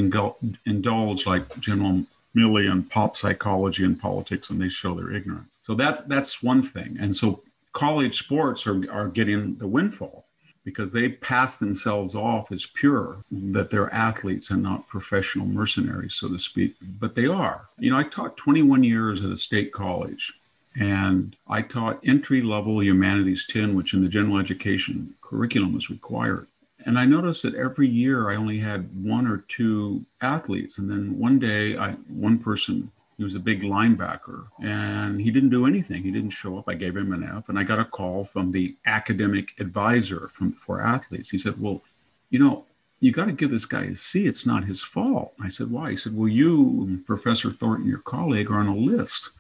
[0.66, 2.04] indulge like General
[2.36, 5.58] Milley in pop psychology and politics, and they show their ignorance.
[5.64, 6.98] So that's that's one thing.
[7.00, 7.42] And so
[7.74, 10.26] college sports are are getting the windfall
[10.68, 16.28] because they pass themselves off as pure, that they're athletes and not professional mercenaries, so
[16.28, 16.76] to speak.
[17.00, 17.62] But they are.
[17.80, 20.34] You know, I taught 21 years at a state college
[20.80, 26.48] and I taught entry level humanities 10, which in the general education curriculum was required.
[26.86, 30.78] And I noticed that every year I only had one or two athletes.
[30.78, 35.50] And then one day, I, one person, he was a big linebacker and he didn't
[35.50, 36.04] do anything.
[36.04, 36.66] He didn't show up.
[36.68, 37.50] I gave him an F.
[37.50, 41.32] And I got a call from the academic advisor from, for athletes.
[41.32, 41.82] He said, Well,
[42.30, 42.66] you know,
[43.00, 44.28] you got to give this guy a C.
[44.28, 45.34] It's not his fault.
[45.44, 45.90] I said, Why?
[45.90, 49.32] He said, Well, you, Professor Thornton, your colleague, are on a list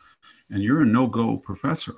[0.49, 1.95] and you're a no-go professor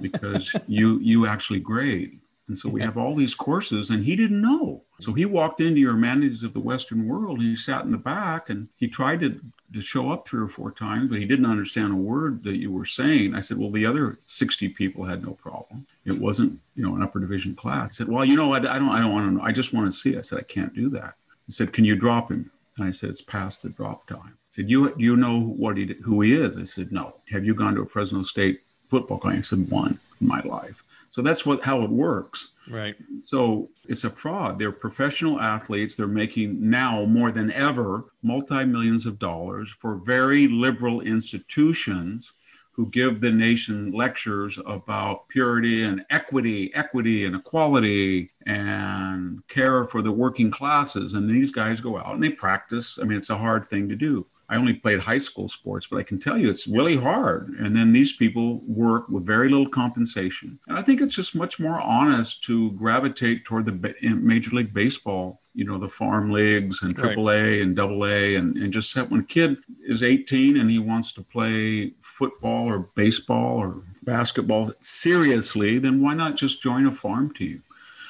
[0.00, 2.20] because you you actually grade.
[2.48, 4.82] And so we have all these courses and he didn't know.
[5.00, 7.42] So he walked into your humanities of the western world.
[7.42, 9.38] He sat in the back and he tried to
[9.74, 12.72] to show up three or four times but he didn't understand a word that you
[12.72, 13.34] were saying.
[13.34, 15.86] I said well the other 60 people had no problem.
[16.06, 17.90] It wasn't you know an upper division class.
[17.90, 19.42] He said well you know i, I don't i don't want to know.
[19.42, 21.14] I just want to see i said i can't do that.
[21.44, 24.70] He said can you drop him and i said it's past the drop time said,
[24.70, 27.82] "You you know what he who he is?" I said, "No." Have you gone to
[27.82, 29.38] a Fresno State football game?
[29.38, 32.52] I said, "One in my life." So that's what how it works.
[32.68, 32.96] Right.
[33.18, 34.58] So it's a fraud.
[34.58, 35.94] They're professional athletes.
[35.94, 42.32] They're making now more than ever multi millions of dollars for very liberal institutions
[42.78, 50.00] who give the nation lectures about purity and equity, equity and equality and care for
[50.00, 51.14] the working classes.
[51.14, 52.96] And these guys go out and they practice.
[53.02, 54.24] I mean, it's a hard thing to do.
[54.50, 57.50] I only played high school sports, but I can tell you it's really hard.
[57.58, 60.58] And then these people work with very little compensation.
[60.66, 65.42] And I think it's just much more honest to gravitate toward the Major League Baseball,
[65.54, 67.60] you know, the farm leagues and AAA right.
[67.60, 71.22] and AA, and, and just set when a kid is 18 and he wants to
[71.22, 77.62] play football or baseball or basketball seriously, then why not just join a farm team?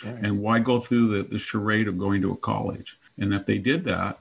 [0.04, 0.14] Right.
[0.22, 2.96] And why go through the, the charade of going to a college?
[3.18, 4.20] And if they did that,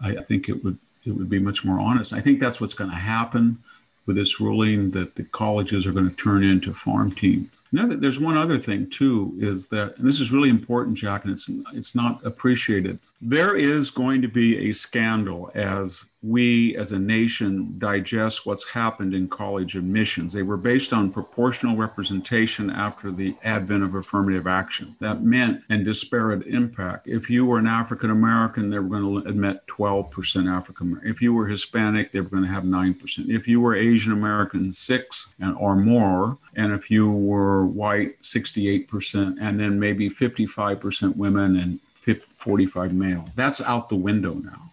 [0.00, 2.12] I think it would it would be much more honest.
[2.12, 3.58] I think that's what's going to happen.
[4.06, 7.48] with this ruling that the colleges are going to turn into farm teams.
[7.70, 11.32] Now, there's one other thing too, is that and this is really important, Jack, and
[11.32, 12.98] it's it's not appreciated.
[13.20, 19.12] There is going to be a scandal as we as a nation digest what's happened
[19.12, 20.32] in college admissions.
[20.32, 24.94] They were based on proportional representation after the advent of affirmative action.
[25.00, 27.08] That meant and disparate impact.
[27.08, 31.10] If you were an African American, they were going to admit 12% African American.
[31.10, 33.28] If you were Hispanic, they were going to have 9%.
[33.28, 39.38] If you were Asian American, 6 and or more, and if you were white, 68%,
[39.40, 41.80] and then maybe 55% women and
[42.36, 43.28] 45 male.
[43.36, 44.71] That's out the window now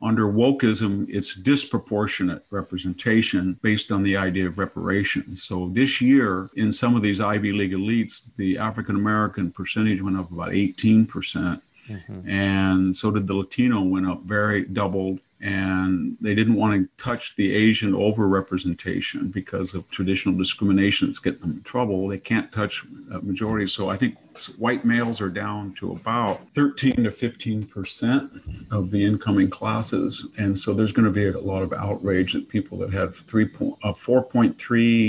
[0.00, 5.42] under wokeism, it's disproportionate representation based on the idea of reparations.
[5.42, 10.16] So this year, in some of these Ivy League elites, the African American percentage went
[10.16, 11.60] up about 18%.
[11.88, 12.30] Mm-hmm.
[12.30, 17.36] And so did the Latino went up very doubled and they didn't want to touch
[17.36, 22.08] the Asian overrepresentation because of traditional discrimination that's getting them in trouble.
[22.08, 23.68] They can't touch a majority.
[23.68, 24.16] So I think
[24.56, 28.32] white males are down to about 13 to 15 percent
[28.70, 32.48] of the incoming classes, and so there's going to be a lot of outrage that
[32.48, 34.56] people that have three point, uh, 4.3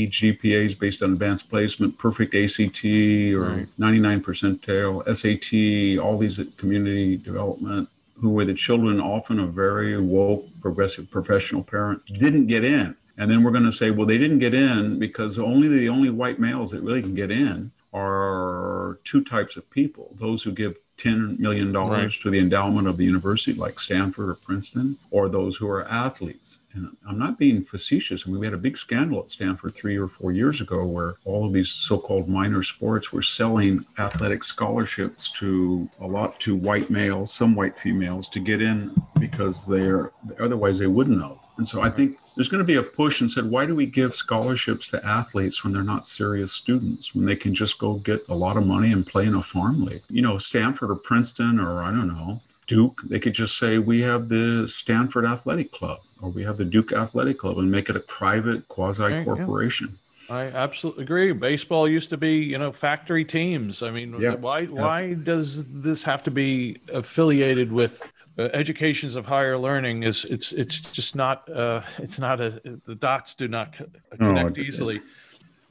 [0.09, 2.85] GPAs based on advanced placement, perfect ACT
[3.33, 3.67] or right.
[3.77, 7.89] 99 percentile, SAT, all these community development
[8.21, 12.95] who were the children often of very woke, progressive professional parents, didn't get in.
[13.17, 16.09] And then we're going to say, well, they didn't get in because only the only
[16.09, 20.77] white males that really can get in are two types of people those who give
[20.99, 22.11] $10 million right.
[22.11, 26.59] to the endowment of the university, like Stanford or Princeton, or those who are athletes
[26.73, 28.25] and I'm not being facetious.
[28.25, 31.15] I mean, we had a big scandal at Stanford three or four years ago where
[31.25, 36.89] all of these so-called minor sports were selling athletic scholarships to a lot to white
[36.89, 41.41] males, some white females, to get in because they're otherwise they wouldn't know.
[41.59, 43.85] And so I think there's going to be a push and said, why do we
[43.85, 48.25] give scholarships to athletes when they're not serious students, when they can just go get
[48.29, 50.03] a lot of money and play in a farm league?
[50.09, 53.99] You know, Stanford or Princeton or I don't know, Duke, they could just say, we
[54.01, 57.97] have the Stanford Athletic Club or we have the Duke Athletic Club and make it
[57.97, 59.99] a private quasi corporation.
[60.29, 61.33] I absolutely agree.
[61.33, 63.83] Baseball used to be, you know, factory teams.
[63.83, 64.35] I mean, yeah.
[64.35, 68.01] why why does this have to be affiliated with
[68.39, 70.03] uh, educations of higher learning?
[70.03, 74.63] Is it's it's just not uh, it's not a the dots do not connect no,
[74.63, 75.01] easily.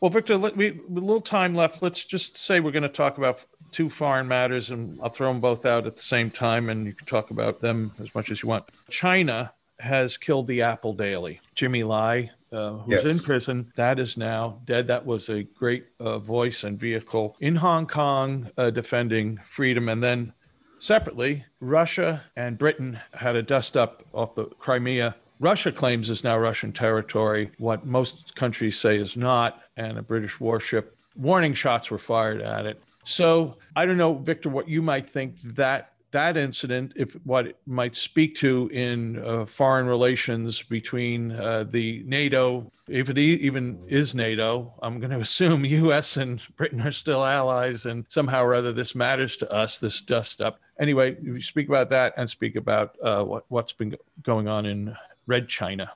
[0.01, 1.83] Well, Victor, let me a little time left.
[1.83, 5.41] Let's just say we're going to talk about two foreign matters, and I'll throw them
[5.41, 8.43] both out at the same time, and you can talk about them as much as
[8.43, 8.65] you want.
[8.91, 11.41] China has killed the Apple Daily.
[11.55, 13.07] Jimmy Lai, uh, who's yes.
[13.07, 14.87] in prison, that is now dead.
[14.87, 19.89] That was a great uh, voice and vehicle in Hong Kong uh, defending freedom.
[19.89, 20.33] And then
[20.79, 25.17] separately, Russia and Britain had a dust up off the Crimea.
[25.41, 30.41] Russia claims is now Russian territory, what most countries say is not, and a British
[30.41, 30.97] warship.
[31.17, 32.83] Warning shots were fired at it.
[33.05, 37.57] So I don't know, Victor, what you might think that that incident, if what it
[37.67, 44.15] might speak to in uh, foreign relations between uh, the NATO, if it even is
[44.15, 46.17] NATO, I'm going to assume U.S.
[46.17, 49.79] and Britain are still allies, and somehow or other this matters to us.
[49.79, 50.61] This dust up.
[50.79, 54.97] Anyway, you speak about that and speak about uh, what what's been going on in
[55.27, 55.93] Red China.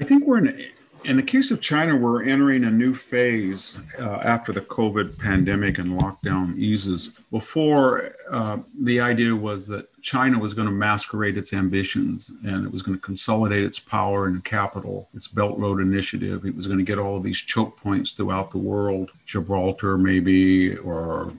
[0.00, 0.70] I think we're in
[1.04, 5.78] in the case of China, we're entering a new phase uh, after the COVID pandemic
[5.78, 7.18] and lockdown eases.
[7.30, 12.72] Before, uh, the idea was that China was going to masquerade its ambitions and it
[12.72, 16.44] was going to consolidate its power and capital, its Belt Road Initiative.
[16.44, 20.76] It was going to get all of these choke points throughout the world, Gibraltar, maybe,
[20.76, 21.32] or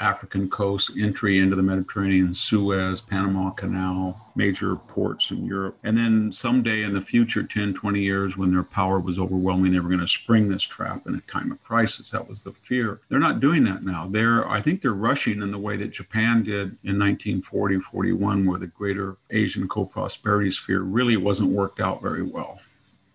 [0.00, 5.78] African coast, entry into the Mediterranean, Suez, Panama Canal, major ports in Europe.
[5.84, 9.80] And then someday in the future, 10, 20 years, when their power was overwhelming, they
[9.80, 12.10] were going to spring this trap in a time of crisis.
[12.10, 13.00] That was the fear.
[13.08, 14.06] They're not doing that now.
[14.08, 18.46] They're, I think they're rushing in the way that Japan did in 1940, 40 1941,
[18.46, 22.60] where the greater Asian co prosperity sphere really wasn't worked out very well.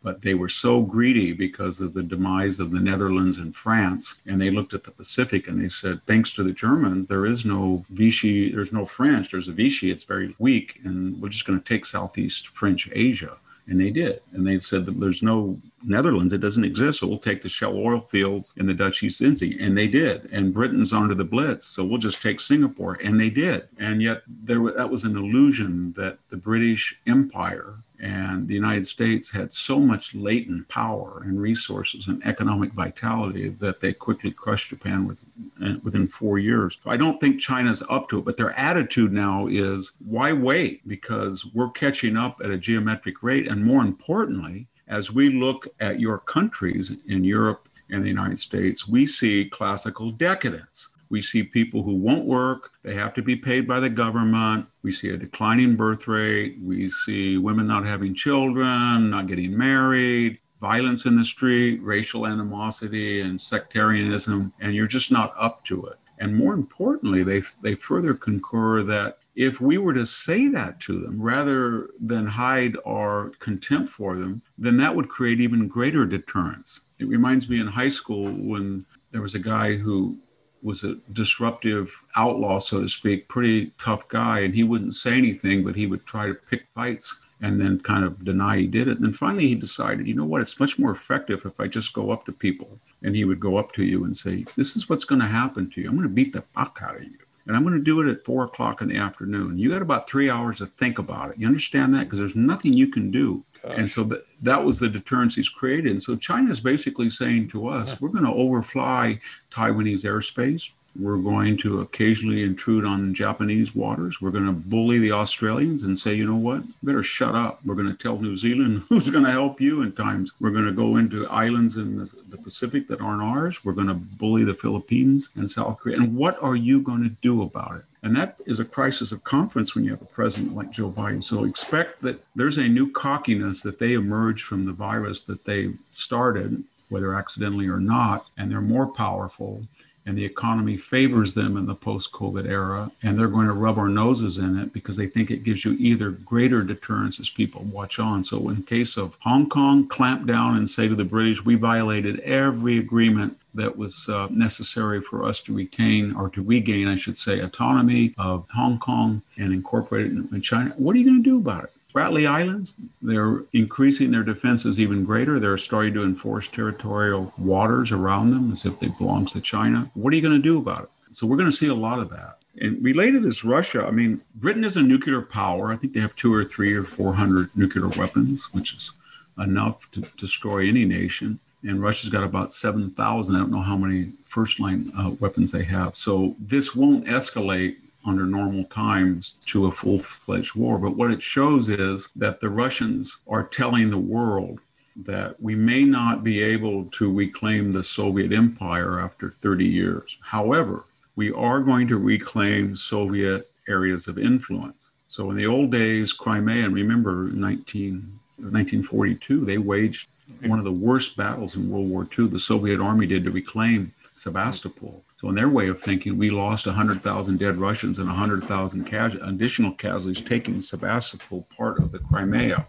[0.01, 4.21] But they were so greedy because of the demise of the Netherlands and France.
[4.25, 7.43] And they looked at the Pacific and they said, thanks to the Germans, there is
[7.43, 10.79] no Vichy, there's no French, there's a Vichy, it's very weak.
[10.85, 13.35] And we're just going to take Southeast French Asia.
[13.69, 14.21] And they did.
[14.33, 16.99] And they said that there's no Netherlands, it doesn't exist.
[16.99, 19.61] So we'll take the Shell oil fields in the Dutch East Indies.
[19.61, 20.27] And they did.
[20.31, 21.65] And Britain's under the Blitz.
[21.65, 22.97] So we'll just take Singapore.
[23.03, 23.67] And they did.
[23.77, 29.29] And yet there that was an illusion that the British Empire and the United States
[29.29, 35.05] had so much latent power and resources and economic vitality that they quickly crushed Japan
[35.05, 35.25] with,
[35.61, 36.77] uh, within four years.
[36.81, 40.87] So I don't think China's up to it, but their attitude now is why wait?
[40.87, 43.49] Because we're catching up at a geometric rate.
[43.49, 48.87] And more importantly, as we look at your countries in Europe and the United States,
[48.87, 50.87] we see classical decadence.
[51.09, 54.67] We see people who won't work, they have to be paid by the government.
[54.83, 56.57] We see a declining birth rate.
[56.61, 63.21] We see women not having children, not getting married, violence in the street, racial animosity,
[63.21, 65.97] and sectarianism, and you're just not up to it.
[66.19, 70.99] And more importantly, they, they further concur that if we were to say that to
[70.99, 76.81] them rather than hide our contempt for them, then that would create even greater deterrence.
[76.99, 80.17] It reminds me in high school when there was a guy who
[80.61, 85.63] was a disruptive outlaw, so to speak, pretty tough guy, and he wouldn't say anything,
[85.63, 88.97] but he would try to pick fights and then kind of deny he did it.
[88.97, 91.93] And then finally he decided, you know what, it's much more effective if I just
[91.93, 92.79] go up to people.
[93.01, 95.69] And he would go up to you and say, This is what's going to happen
[95.69, 95.87] to you.
[95.87, 97.17] I'm going to beat the fuck out of you.
[97.47, 99.57] And I'm going to do it at four o'clock in the afternoon.
[99.57, 101.37] You got about three hours to think about it.
[101.39, 102.03] You understand that?
[102.03, 103.43] Because there's nothing you can do.
[103.63, 103.75] Gosh.
[103.77, 105.91] And so th- that was the deterrence he's created.
[105.91, 107.97] And so China is basically saying to us, yeah.
[107.99, 109.19] we're going to overfly
[109.51, 110.73] Taiwanese airspace.
[110.99, 114.21] We're going to occasionally intrude on Japanese waters.
[114.21, 117.59] We're going to bully the Australians and say, you know what, better shut up.
[117.65, 120.33] We're going to tell New Zealand who's going to help you in times.
[120.39, 123.63] We're going to go into islands in the, the Pacific that aren't ours.
[123.63, 125.97] We're going to bully the Philippines and South Korea.
[125.97, 127.83] And what are you going to do about it?
[128.01, 131.21] And that is a crisis of confidence when you have a president like Joe Biden.
[131.21, 135.73] So expect that there's a new cockiness that they emerge from the virus that they
[135.89, 139.63] started, whether accidentally or not, and they're more powerful
[140.09, 143.77] and the economy favors them in the post COVID era, and they're going to rub
[143.77, 147.61] our noses in it because they think it gives you either greater deterrence as people
[147.65, 148.23] watch on.
[148.23, 152.19] So, in case of Hong Kong, clamp down and say to the British, we violated
[152.21, 157.15] every agreement that was uh, necessary for us to retain or to regain, I should
[157.15, 160.73] say, autonomy of Hong Kong and incorporate it in China.
[160.75, 161.73] What are you going to do about it?
[161.93, 165.39] Spratly Islands, they're increasing their defenses even greater.
[165.39, 169.89] They're starting to enforce territorial waters around them as if they belong to China.
[169.95, 170.89] What are you going to do about it?
[171.15, 172.37] So we're going to see a lot of that.
[172.61, 173.85] And related is Russia.
[173.85, 175.71] I mean, Britain is a nuclear power.
[175.71, 178.91] I think they have two or three or 400 nuclear weapons, which is
[179.39, 181.39] enough to destroy any nation.
[181.63, 183.35] And Russia's got about 7,000.
[183.35, 185.95] I don't know how many first line uh, weapons they have.
[185.95, 187.77] So this won't escalate
[188.09, 190.77] under normal times to a full fledged war.
[190.77, 194.59] But what it shows is that the Russians are telling the world
[195.05, 200.17] that we may not be able to reclaim the Soviet empire after 30 years.
[200.21, 200.83] However,
[201.15, 204.89] we are going to reclaim Soviet areas of influence.
[205.07, 210.09] So in the old days, Crimea, and remember 19, 1942, they waged
[210.45, 212.27] one of the worst battles in World War II.
[212.27, 215.03] The Soviet army did to reclaim Sebastopol.
[215.17, 219.71] So, in their way of thinking, we lost 100,000 dead Russians and 100,000 cas- additional
[219.73, 222.65] casualties taking Sebastopol part of the Crimea.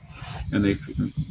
[0.52, 0.76] And they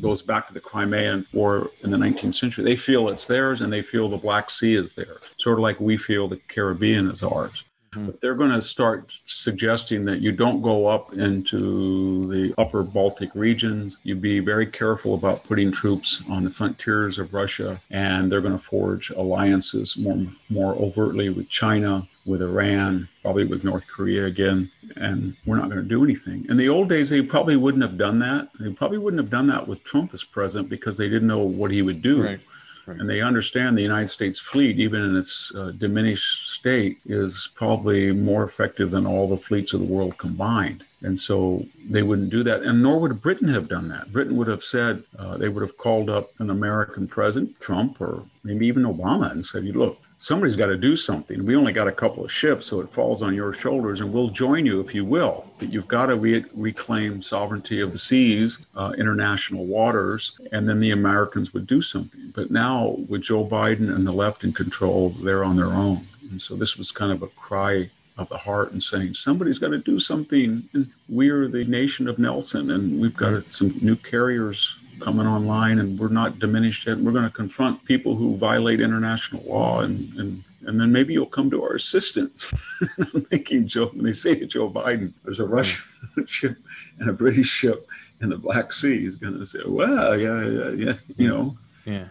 [0.02, 2.64] goes back to the Crimean War in the 19th century.
[2.64, 5.80] They feel it's theirs and they feel the Black Sea is theirs, sort of like
[5.80, 7.64] we feel the Caribbean is ours.
[7.92, 8.06] Mm-hmm.
[8.06, 13.30] But they're going to start suggesting that you don't go up into the upper Baltic
[13.34, 13.98] regions.
[14.04, 18.58] You be very careful about putting troops on the frontiers of Russia, and they're going
[18.58, 24.72] to forge alliances more more overtly with China, with Iran, probably with North Korea again,
[24.96, 26.46] and we're not going to do anything.
[26.50, 28.50] In the old days, they probably wouldn't have done that.
[28.60, 31.72] They probably wouldn't have done that with Trump as president because they didn't know what
[31.72, 32.24] he would do.
[32.24, 32.40] Right.
[32.86, 33.00] Right.
[33.00, 38.12] And they understand the United States fleet, even in its uh, diminished state, is probably
[38.12, 40.84] more effective than all the fleets of the world combined.
[41.02, 42.64] And so they wouldn't do that.
[42.64, 44.12] And nor would Britain have done that.
[44.12, 48.24] Britain would have said, uh, they would have called up an American president, Trump, or
[48.44, 51.46] maybe even Obama, and said, You look, somebody's got to do something.
[51.46, 54.30] We only got a couple of ships, so it falls on your shoulders, and we'll
[54.30, 55.48] join you if you will.
[55.58, 60.80] But you've got to re- reclaim sovereignty of the seas, uh, international waters, and then
[60.80, 62.32] the Americans would do something.
[62.36, 66.06] But now, with Joe Biden and the left in control, they're on their own.
[66.30, 69.70] And so this was kind of a cry of the heart and saying somebody's got
[69.70, 70.68] to do something.
[70.74, 76.00] And we're the nation of Nelson, and we've got some new carriers coming online and
[76.00, 76.98] we're not diminished yet.
[76.98, 81.26] We're going to confront people who violate international law and, and, and then maybe you'll
[81.26, 82.54] come to our assistance.
[82.98, 85.84] I'm thinking, Joe, when they say to Joe Biden, there's a Russian
[86.26, 86.58] ship
[87.00, 87.88] and a British ship
[88.22, 91.58] in the Black Sea, he's going to say, well, yeah, yeah, yeah you know.
[91.86, 92.06] Yeah.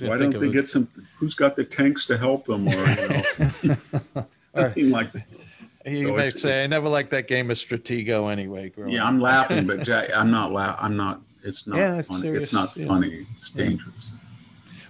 [0.00, 3.76] Why don't they get some, who's got the tanks to help them or, you know,
[4.54, 5.24] something like that.
[5.84, 9.82] He so say, "I never liked that game of Stratego." Anyway, yeah, I'm laughing, but
[9.82, 10.50] Jack, I'm not.
[10.50, 12.28] La- I'm not it's not yeah, funny.
[12.28, 12.86] It's not yeah.
[12.86, 13.26] funny.
[13.32, 14.10] It's dangerous.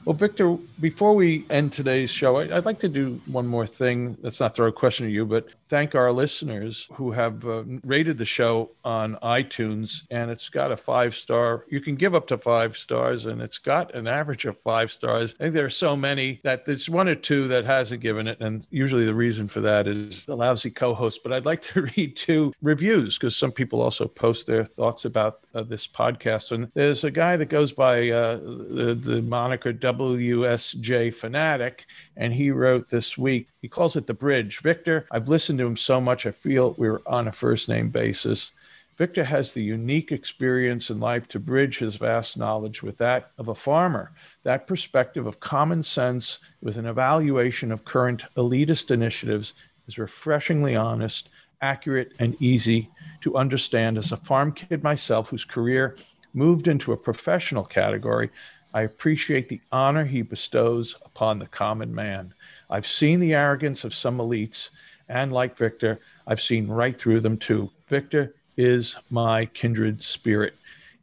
[0.05, 4.19] Well, Victor, before we end today's show, I'd like to do one more thing.
[4.21, 8.19] Let's not throw a question at you, but thank our listeners who have uh, rated
[8.19, 10.03] the show on iTunes.
[10.11, 11.65] And it's got a five star.
[11.71, 15.35] You can give up to five stars, and it's got an average of five stars.
[15.41, 18.41] I think there are so many that there's one or two that hasn't given it.
[18.41, 21.23] And usually the reason for that is the lousy co host.
[21.23, 25.41] But I'd like to read two reviews because some people also post their thoughts about
[25.55, 26.53] uh, this podcast.
[26.53, 31.87] And there's a guy that goes by uh, the, the moniker WSJ Fanatic,
[32.17, 34.61] and he wrote this week, he calls it The Bridge.
[34.61, 38.53] Victor, I've listened to him so much, I feel we're on a first name basis.
[38.97, 43.49] Victor has the unique experience in life to bridge his vast knowledge with that of
[43.49, 44.13] a farmer.
[44.45, 49.53] That perspective of common sense with an evaluation of current elitist initiatives
[49.89, 51.29] is refreshingly honest,
[51.61, 52.89] accurate, and easy
[53.23, 55.97] to understand as a farm kid myself whose career
[56.33, 58.31] moved into a professional category.
[58.75, 62.35] I appreciate the honor he bestows upon the common man.
[62.69, 64.71] I've seen the arrogance of some elites,
[65.09, 67.71] and like Victor, I've seen right through them too.
[67.89, 70.55] Victor is my kindred spirit.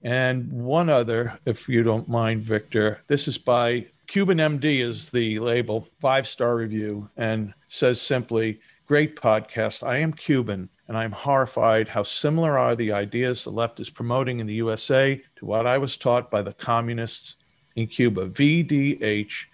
[0.03, 5.39] And one other, if you don't mind, Victor, this is by Cuban MD, is the
[5.39, 9.87] label, five star review, and says simply, Great podcast.
[9.87, 14.41] I am Cuban and I'm horrified how similar are the ideas the left is promoting
[14.41, 17.37] in the USA to what I was taught by the communists
[17.75, 18.27] in Cuba.
[18.27, 19.45] VDH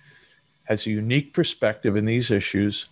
[0.65, 2.87] has a unique perspective in these issues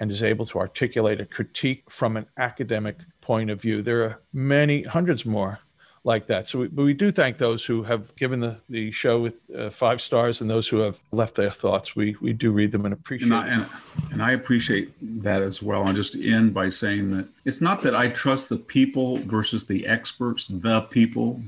[0.00, 3.82] and is able to articulate a critique from an academic point of view.
[3.82, 5.60] There are many, hundreds more
[6.04, 6.48] like that.
[6.48, 10.40] So we, we do thank those who have given the, the show uh, five stars
[10.40, 11.94] and those who have left their thoughts.
[11.96, 13.66] We we do read them and appreciate and I, and,
[14.12, 14.90] and I appreciate
[15.22, 15.86] that as well.
[15.86, 19.86] And just end by saying that it's not that I trust the people versus the
[19.86, 21.42] experts, the people.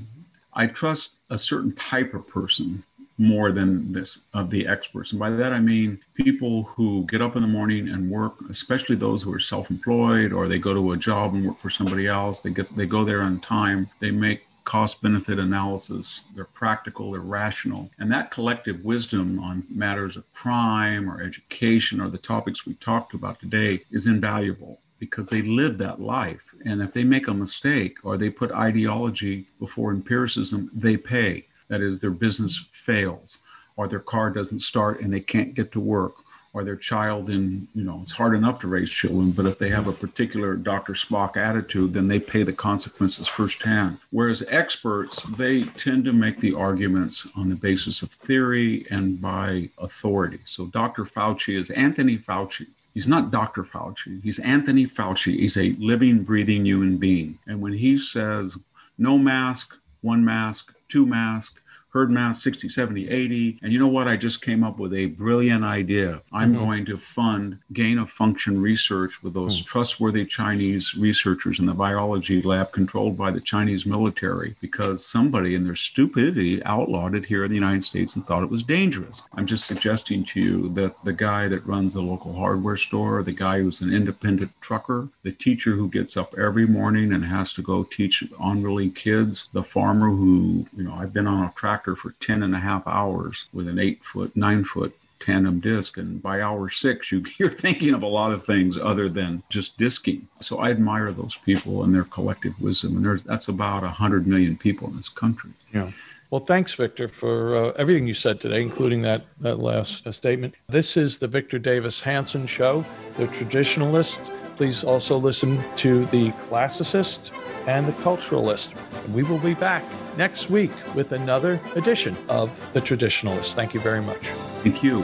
[0.53, 2.83] I trust a certain type of person
[3.21, 7.35] more than this of the experts and by that i mean people who get up
[7.35, 10.97] in the morning and work especially those who are self-employed or they go to a
[10.97, 14.45] job and work for somebody else they get they go there on time they make
[14.63, 16.23] cost benefit analysis.
[16.35, 17.89] They're practical, they're rational.
[17.99, 23.13] And that collective wisdom on matters of crime or education or the topics we talked
[23.13, 26.53] about today is invaluable because they live that life.
[26.65, 31.47] And if they make a mistake or they put ideology before empiricism, they pay.
[31.71, 33.39] That is, their business fails
[33.77, 36.15] or their car doesn't start and they can't get to work
[36.51, 39.69] or their child in, you know, it's hard enough to raise children, but if they
[39.69, 40.91] have a particular Dr.
[40.91, 43.99] Spock attitude, then they pay the consequences firsthand.
[44.09, 49.69] Whereas experts, they tend to make the arguments on the basis of theory and by
[49.77, 50.39] authority.
[50.43, 51.05] So Dr.
[51.05, 52.67] Fauci is Anthony Fauci.
[52.93, 53.63] He's not Dr.
[53.63, 54.21] Fauci.
[54.21, 55.39] He's Anthony Fauci.
[55.39, 57.39] He's a living, breathing human being.
[57.47, 58.57] And when he says
[58.97, 61.61] no mask, one mask, two mask,
[61.91, 63.59] herd mass 60, 70, 80.
[63.61, 64.07] And you know what?
[64.07, 66.21] I just came up with a brilliant idea.
[66.31, 66.63] I'm mm-hmm.
[66.63, 69.67] going to fund gain of function research with those mm-hmm.
[69.67, 75.63] trustworthy Chinese researchers in the biology lab controlled by the Chinese military because somebody in
[75.65, 79.23] their stupidity outlawed it here in the United States and thought it was dangerous.
[79.33, 83.31] I'm just suggesting to you that the guy that runs the local hardware store, the
[83.31, 87.61] guy who's an independent trucker, the teacher who gets up every morning and has to
[87.61, 92.11] go teach unruly kids, the farmer who, you know, I've been on a track for
[92.19, 95.97] 10 and a half hours with an eight foot, nine foot tandem disc.
[95.97, 99.77] And by hour six, you, you're thinking of a lot of things other than just
[99.77, 100.27] disking.
[100.41, 102.97] So I admire those people and their collective wisdom.
[102.97, 105.51] And there's that's about 100 million people in this country.
[105.73, 105.91] Yeah.
[106.31, 110.55] Well, thanks, Victor, for uh, everything you said today, including that, that last uh, statement.
[110.69, 112.85] This is the Victor Davis Hanson Show,
[113.17, 114.33] the traditionalist.
[114.61, 117.31] Please also listen to the classicist
[117.65, 118.75] and the culturalist.
[119.11, 119.83] We will be back
[120.17, 123.55] next week with another edition of The Traditionalist.
[123.55, 124.27] Thank you very much.
[124.61, 125.03] Thank you.